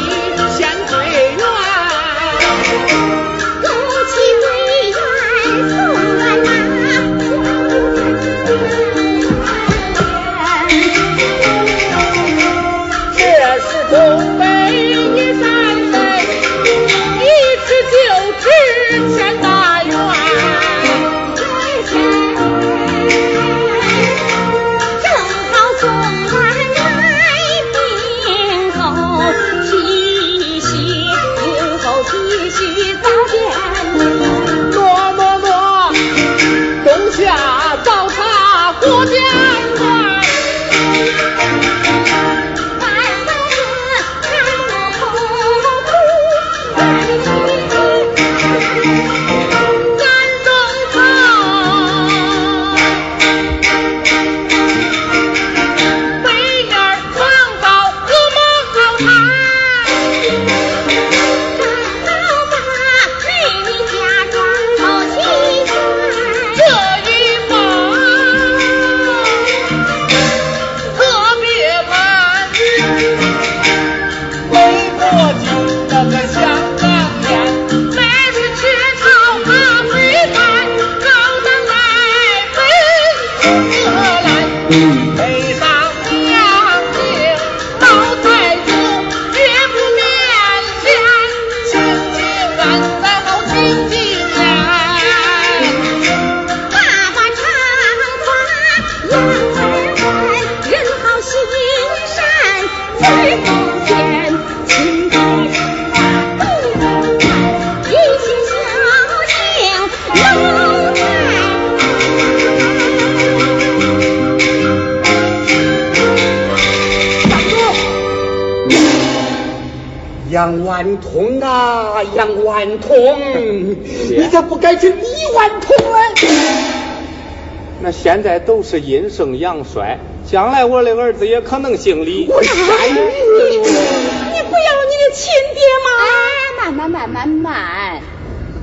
[128.71, 129.99] 是阴盛阳衰，
[130.31, 132.29] 将来我的儿子也可能姓李。
[132.31, 132.95] 我山你！
[132.95, 135.91] 你不要你的亲爹吗？
[135.99, 138.01] 哎，慢慢慢慢慢，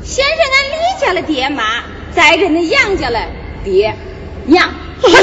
[0.06, 1.84] 先是俺李家的爹妈，
[2.16, 3.20] 再是恁杨家的
[3.66, 3.94] 爹
[4.46, 4.70] 娘。
[5.02, 5.16] 好，哟，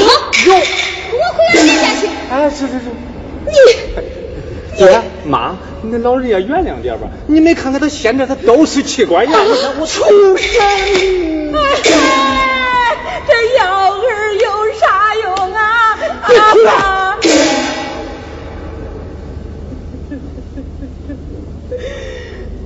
[0.45, 2.07] 我回俺李家去。
[2.29, 2.85] 哎，是是是，
[3.47, 7.07] 你爹妈，那老人家原谅点吧。
[7.25, 10.63] 你没看看他现在他都是气管炎，我看我畜生！
[16.67, 17.17] 啊！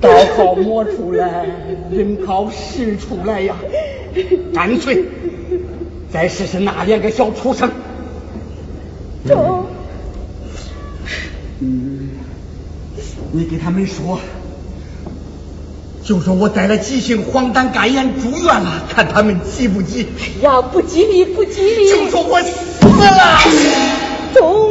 [0.02, 1.46] 刀靠磨出来，
[1.92, 3.56] 人靠使出来呀！
[4.54, 5.04] 干脆
[6.12, 7.70] 再试试那两个小畜生。
[9.28, 9.66] 中，
[11.60, 14.20] 你给他们说，
[16.10, 20.08] 就说我得了急性黄疸肝炎住院了，看他们急不急？
[20.42, 21.88] 呀，不吉利，不吉利！
[21.88, 22.52] 就说我死
[22.88, 23.40] 了。
[24.34, 24.69] 中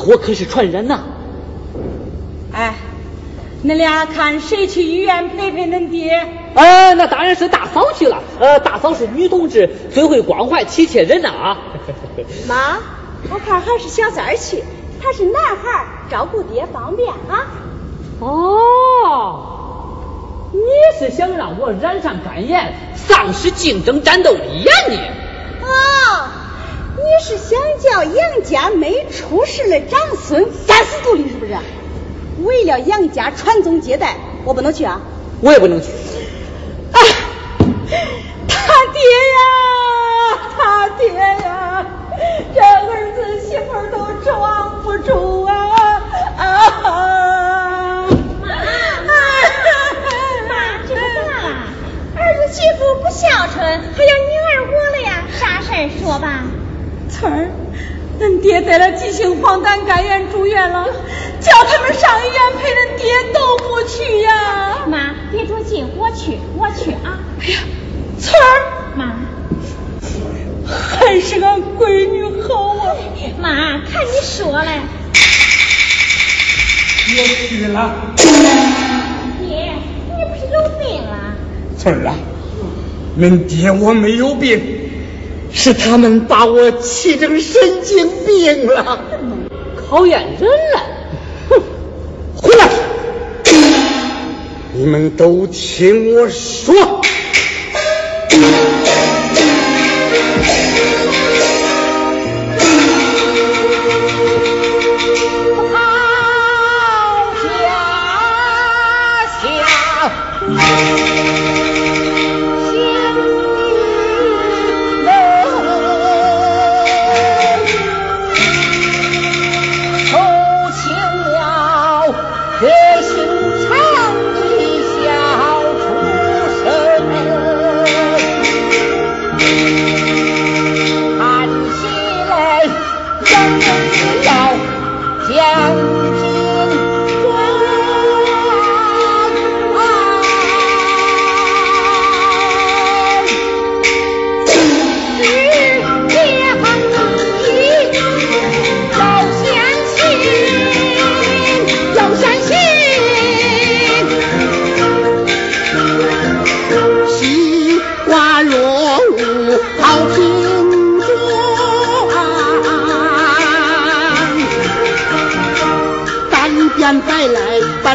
[0.00, 1.00] 那家伙可是传染呐！
[2.52, 2.74] 哎，
[3.64, 6.26] 恁俩看谁去医院陪陪恁爹？
[6.54, 8.22] 呃，那当然是大嫂去了。
[8.40, 11.58] 呃，大嫂是女同志，最会关怀体贴人呐啊！
[12.48, 12.78] 妈，
[13.30, 14.64] 我看还是小三儿去，
[15.02, 17.46] 他是男孩，照顾爹方便啊。
[18.20, 19.40] 哦，
[20.52, 20.60] 你
[20.98, 24.96] 是想让我染上肝炎，丧失竞争战斗力呀你？
[25.62, 26.28] 哦，
[27.10, 31.56] 你是想叫杨家没出世的长孙三死独立是不是？
[32.44, 35.00] 为了杨家传宗接代，我不能去啊！
[35.40, 35.88] 我也不能去。
[36.92, 36.98] 啊，
[38.48, 39.02] 他爹
[39.36, 39.40] 呀，
[40.56, 41.84] 他爹呀，
[42.54, 45.52] 这儿子媳妇儿都装不住啊
[46.38, 48.06] 啊！
[49.04, 49.12] 妈，
[50.86, 51.58] 这都咋了？
[52.16, 55.24] 儿子媳妇不孝顺，还要你儿我了呀？
[55.38, 56.44] 啥事儿说吧？
[57.20, 57.50] 村儿，
[58.18, 60.86] 恁爹得了急性黄疸肝炎住院了，
[61.38, 64.86] 叫他们上医院陪恁爹都不去呀。
[64.86, 67.20] 妈，别着急，我去，我去啊！
[67.38, 67.60] 哎呀，
[68.18, 69.12] 翠儿，妈，
[70.66, 72.96] 还是俺闺女好啊。
[73.38, 74.80] 妈，看你说嘞，
[77.06, 79.74] 别去了，爹，
[80.08, 81.36] 你不是有病了？
[81.76, 82.14] 翠儿啊，
[83.18, 84.79] 恁爹我没有病，
[85.52, 89.00] 是他们把我气成神经病了。
[89.88, 90.82] 考验人了。
[91.48, 91.62] 哼，
[92.36, 92.68] 回来！
[94.72, 97.00] 你们都听我说。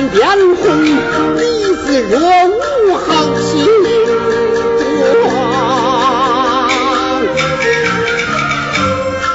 [0.05, 0.21] 来半边
[0.55, 0.63] 红，
[1.37, 1.41] 鼻
[1.75, 3.05] 子若无好
[3.39, 3.43] 情
[4.99, 5.33] 光，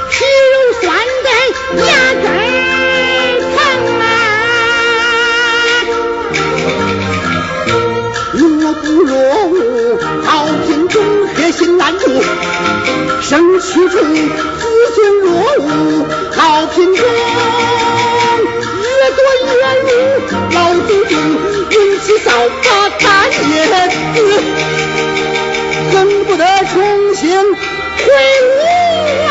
[0.09, 0.13] 皮
[0.51, 0.83] 肉酸
[1.23, 1.27] 的
[1.77, 1.91] 牙
[2.21, 2.23] 根
[3.51, 3.55] 疼
[3.99, 4.03] 啊！
[8.33, 9.11] 我不容
[10.23, 10.29] 好
[10.67, 10.95] 品种
[11.35, 11.99] 黑心烂物，
[13.21, 14.63] 生驱虫子
[14.95, 15.65] 孙若无
[16.31, 17.03] 好品种，
[19.53, 20.55] 越多越入老
[20.87, 21.11] 祖宗，
[21.69, 22.31] 运气扫
[22.63, 23.31] 把大叶
[24.13, 24.15] 子，
[25.91, 25.95] 恨
[26.25, 27.55] 不得重新回
[28.47, 28.49] 屋
[29.27, 29.29] 啊！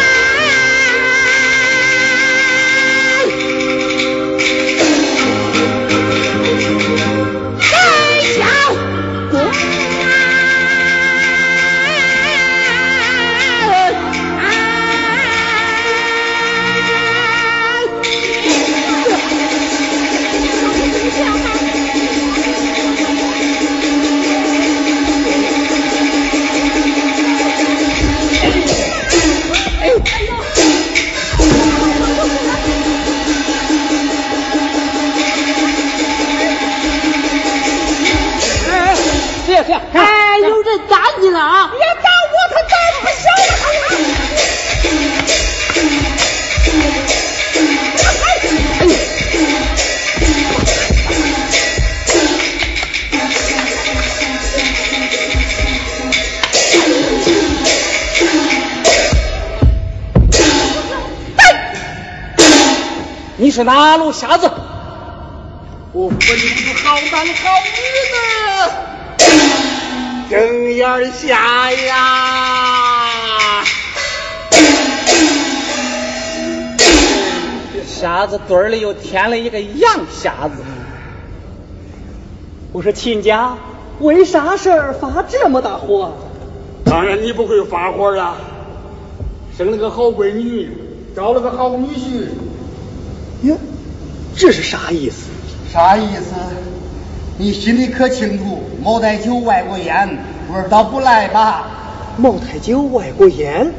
[63.61, 64.51] 是哪路瞎子？
[65.93, 66.25] 我分不
[66.83, 67.45] 好男好
[67.77, 67.77] 女
[68.15, 68.73] 呢，
[70.31, 73.63] 睁眼瞎呀！
[77.75, 80.65] 这瞎子堆里又添了一个洋瞎子。
[82.73, 83.59] 我说亲家，
[83.99, 86.15] 为啥事儿发这么大火？
[86.87, 88.37] 当然你不会发火了，
[89.55, 90.71] 生了个好闺女，
[91.15, 92.29] 找了个好女婿，
[94.41, 95.29] 这是啥意思？
[95.71, 96.35] 啥意思？
[97.37, 100.09] 你心里可清楚，茅台酒外国烟，
[100.51, 101.67] 味道不赖吧？
[102.17, 103.71] 茅台酒外国烟。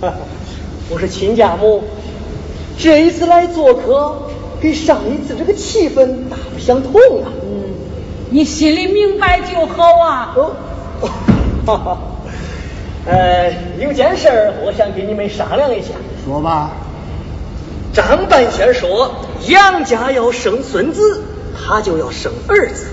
[0.88, 1.84] 我说亲家母，
[2.78, 4.30] 这一次来做客，
[4.62, 7.28] 跟上一次这个气氛大不相同啊。
[7.44, 7.64] 嗯，
[8.30, 10.34] 你心里明白就好啊。
[10.34, 10.52] 哦，
[11.66, 11.98] 哈哈。
[13.04, 15.88] 呃，有件事儿，我想跟你们商量一下。
[16.24, 16.70] 说吧。
[17.98, 19.10] 张半仙说，
[19.48, 21.20] 杨家要生孙子，
[21.58, 22.84] 他就要生儿子；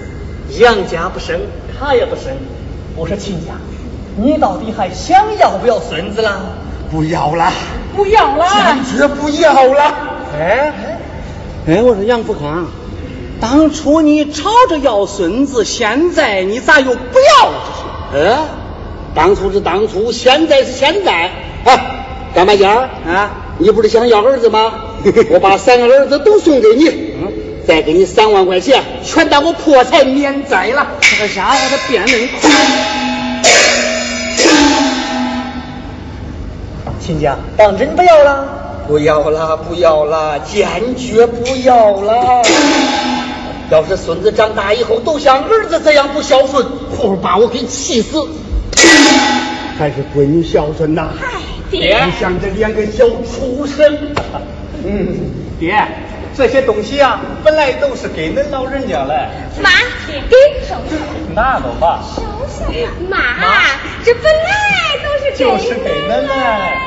[0.60, 1.42] 杨家不生，
[1.78, 2.34] 他也不生。
[2.96, 3.54] 我说亲家，
[4.18, 6.40] 你到底还想要不要孙子啦？
[6.90, 7.54] 不要了，
[7.96, 8.48] 不要了，
[8.84, 9.94] 坚决不要了。
[10.36, 10.74] 哎
[11.68, 12.66] 哎，我说杨富康，
[13.40, 17.64] 当初你吵着要孙子，现在你咋又不要了？
[18.12, 18.26] 这是？
[18.26, 18.40] 呃，
[19.14, 21.30] 当初是当初，现在是现在。
[21.64, 23.30] 哎，张半仙啊，
[23.60, 24.74] 你不是想要儿子吗？
[25.30, 27.32] 我把三个儿子都送给你，嗯
[27.68, 30.88] 再给你三万块钱，全当我破财免灾了。
[31.02, 32.52] 这个家伙他变恁快。
[37.00, 38.84] 亲家，当真不要了？
[38.88, 42.44] 不要了，不要了，坚决不要了。
[43.72, 46.64] 要是孙子长大以后都像儿子这样不孝顺，
[46.96, 48.28] 活把我给气死。
[49.78, 51.10] 还是闺女孝顺呐。
[51.20, 51.26] 哎，
[51.72, 53.98] 爹你像这两个小畜生。
[54.86, 55.18] 嗯，
[55.60, 55.76] 爹，
[56.36, 59.30] 这些东西啊，本来都是给恁老人家的。
[59.62, 59.70] 妈，
[60.30, 60.96] 给收拾。
[61.34, 62.04] 拿走吧。
[62.16, 62.88] 收拾。
[63.10, 63.18] 妈，
[64.04, 66.78] 这本来都是给就是给恁来。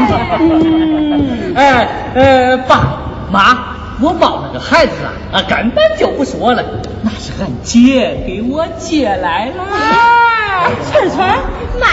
[1.56, 3.58] 哎，呃，爸妈，
[4.00, 6.64] 我抱那个孩子啊，啊，根本就不是我的，
[7.02, 9.64] 那是俺姐给我借来了。
[10.50, 11.18] 哎，春春，
[11.78, 11.86] 妈，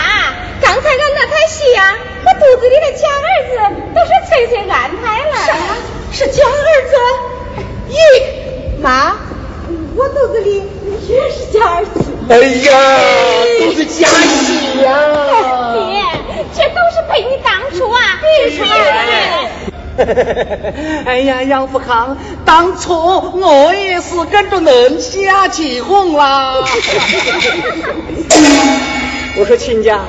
[0.60, 1.96] 刚才俺那台戏呀、
[2.26, 3.54] 我肚子里的假儿子
[3.94, 5.32] 都是翠翠安排了。
[5.46, 5.54] 啥？
[6.12, 6.96] 是假儿子？
[7.90, 7.94] 咦，
[8.82, 9.16] 妈，
[9.96, 10.64] 我肚子里
[11.08, 12.04] 也是假儿子。
[12.30, 12.72] 哎呀，
[13.60, 14.90] 都是假戏呀、
[15.74, 16.02] 爹，
[16.56, 18.70] 这都是被你当初啊逼出来
[19.06, 19.50] 的。
[21.06, 26.56] 哎呀，杨富康，当初我也是跟着恁瞎起哄啦。
[29.40, 30.00] 我说亲家，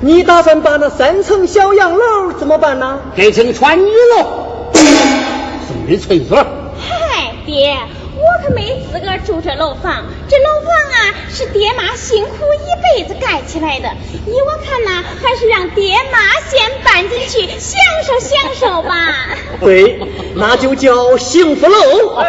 [0.00, 2.98] 你打算把那三层小洋楼怎么办呢？
[3.16, 3.84] 改成穿衣
[4.16, 4.26] 楼，
[5.66, 6.36] 送给翠翠。
[6.36, 7.76] 嗨，爹，
[8.24, 10.04] 我我可没资格住这楼房。
[10.28, 13.88] 这楼房啊，是爹妈辛苦一辈子盖起来的。
[14.26, 16.18] 依我看呐，还是让爹妈
[16.48, 19.28] 先搬进去享受享受吧。
[19.60, 20.00] 对，
[20.34, 22.24] 那就叫幸福楼。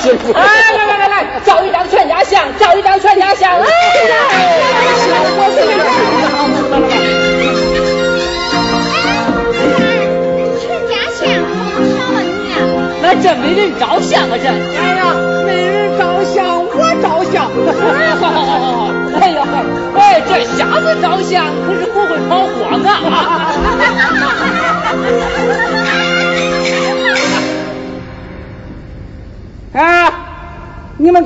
[0.00, 0.32] 幸福。
[0.32, 1.40] 来来来来来，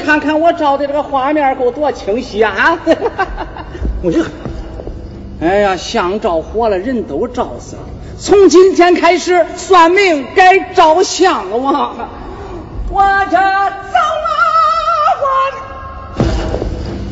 [0.08, 2.54] 看看我照的这个画面够多清晰啊！
[2.56, 2.78] 啊，
[4.02, 4.24] 我这，
[5.38, 7.82] 哎呀，相照火了，人都照死了。
[8.18, 11.94] 从今天开始，算命该照相了。
[12.90, 13.42] 我这走
[14.24, 14.32] 了，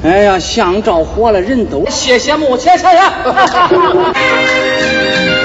[0.03, 0.09] 我。
[0.09, 2.99] 哎呀，相照火了，人都谢谢母亲，谢谢。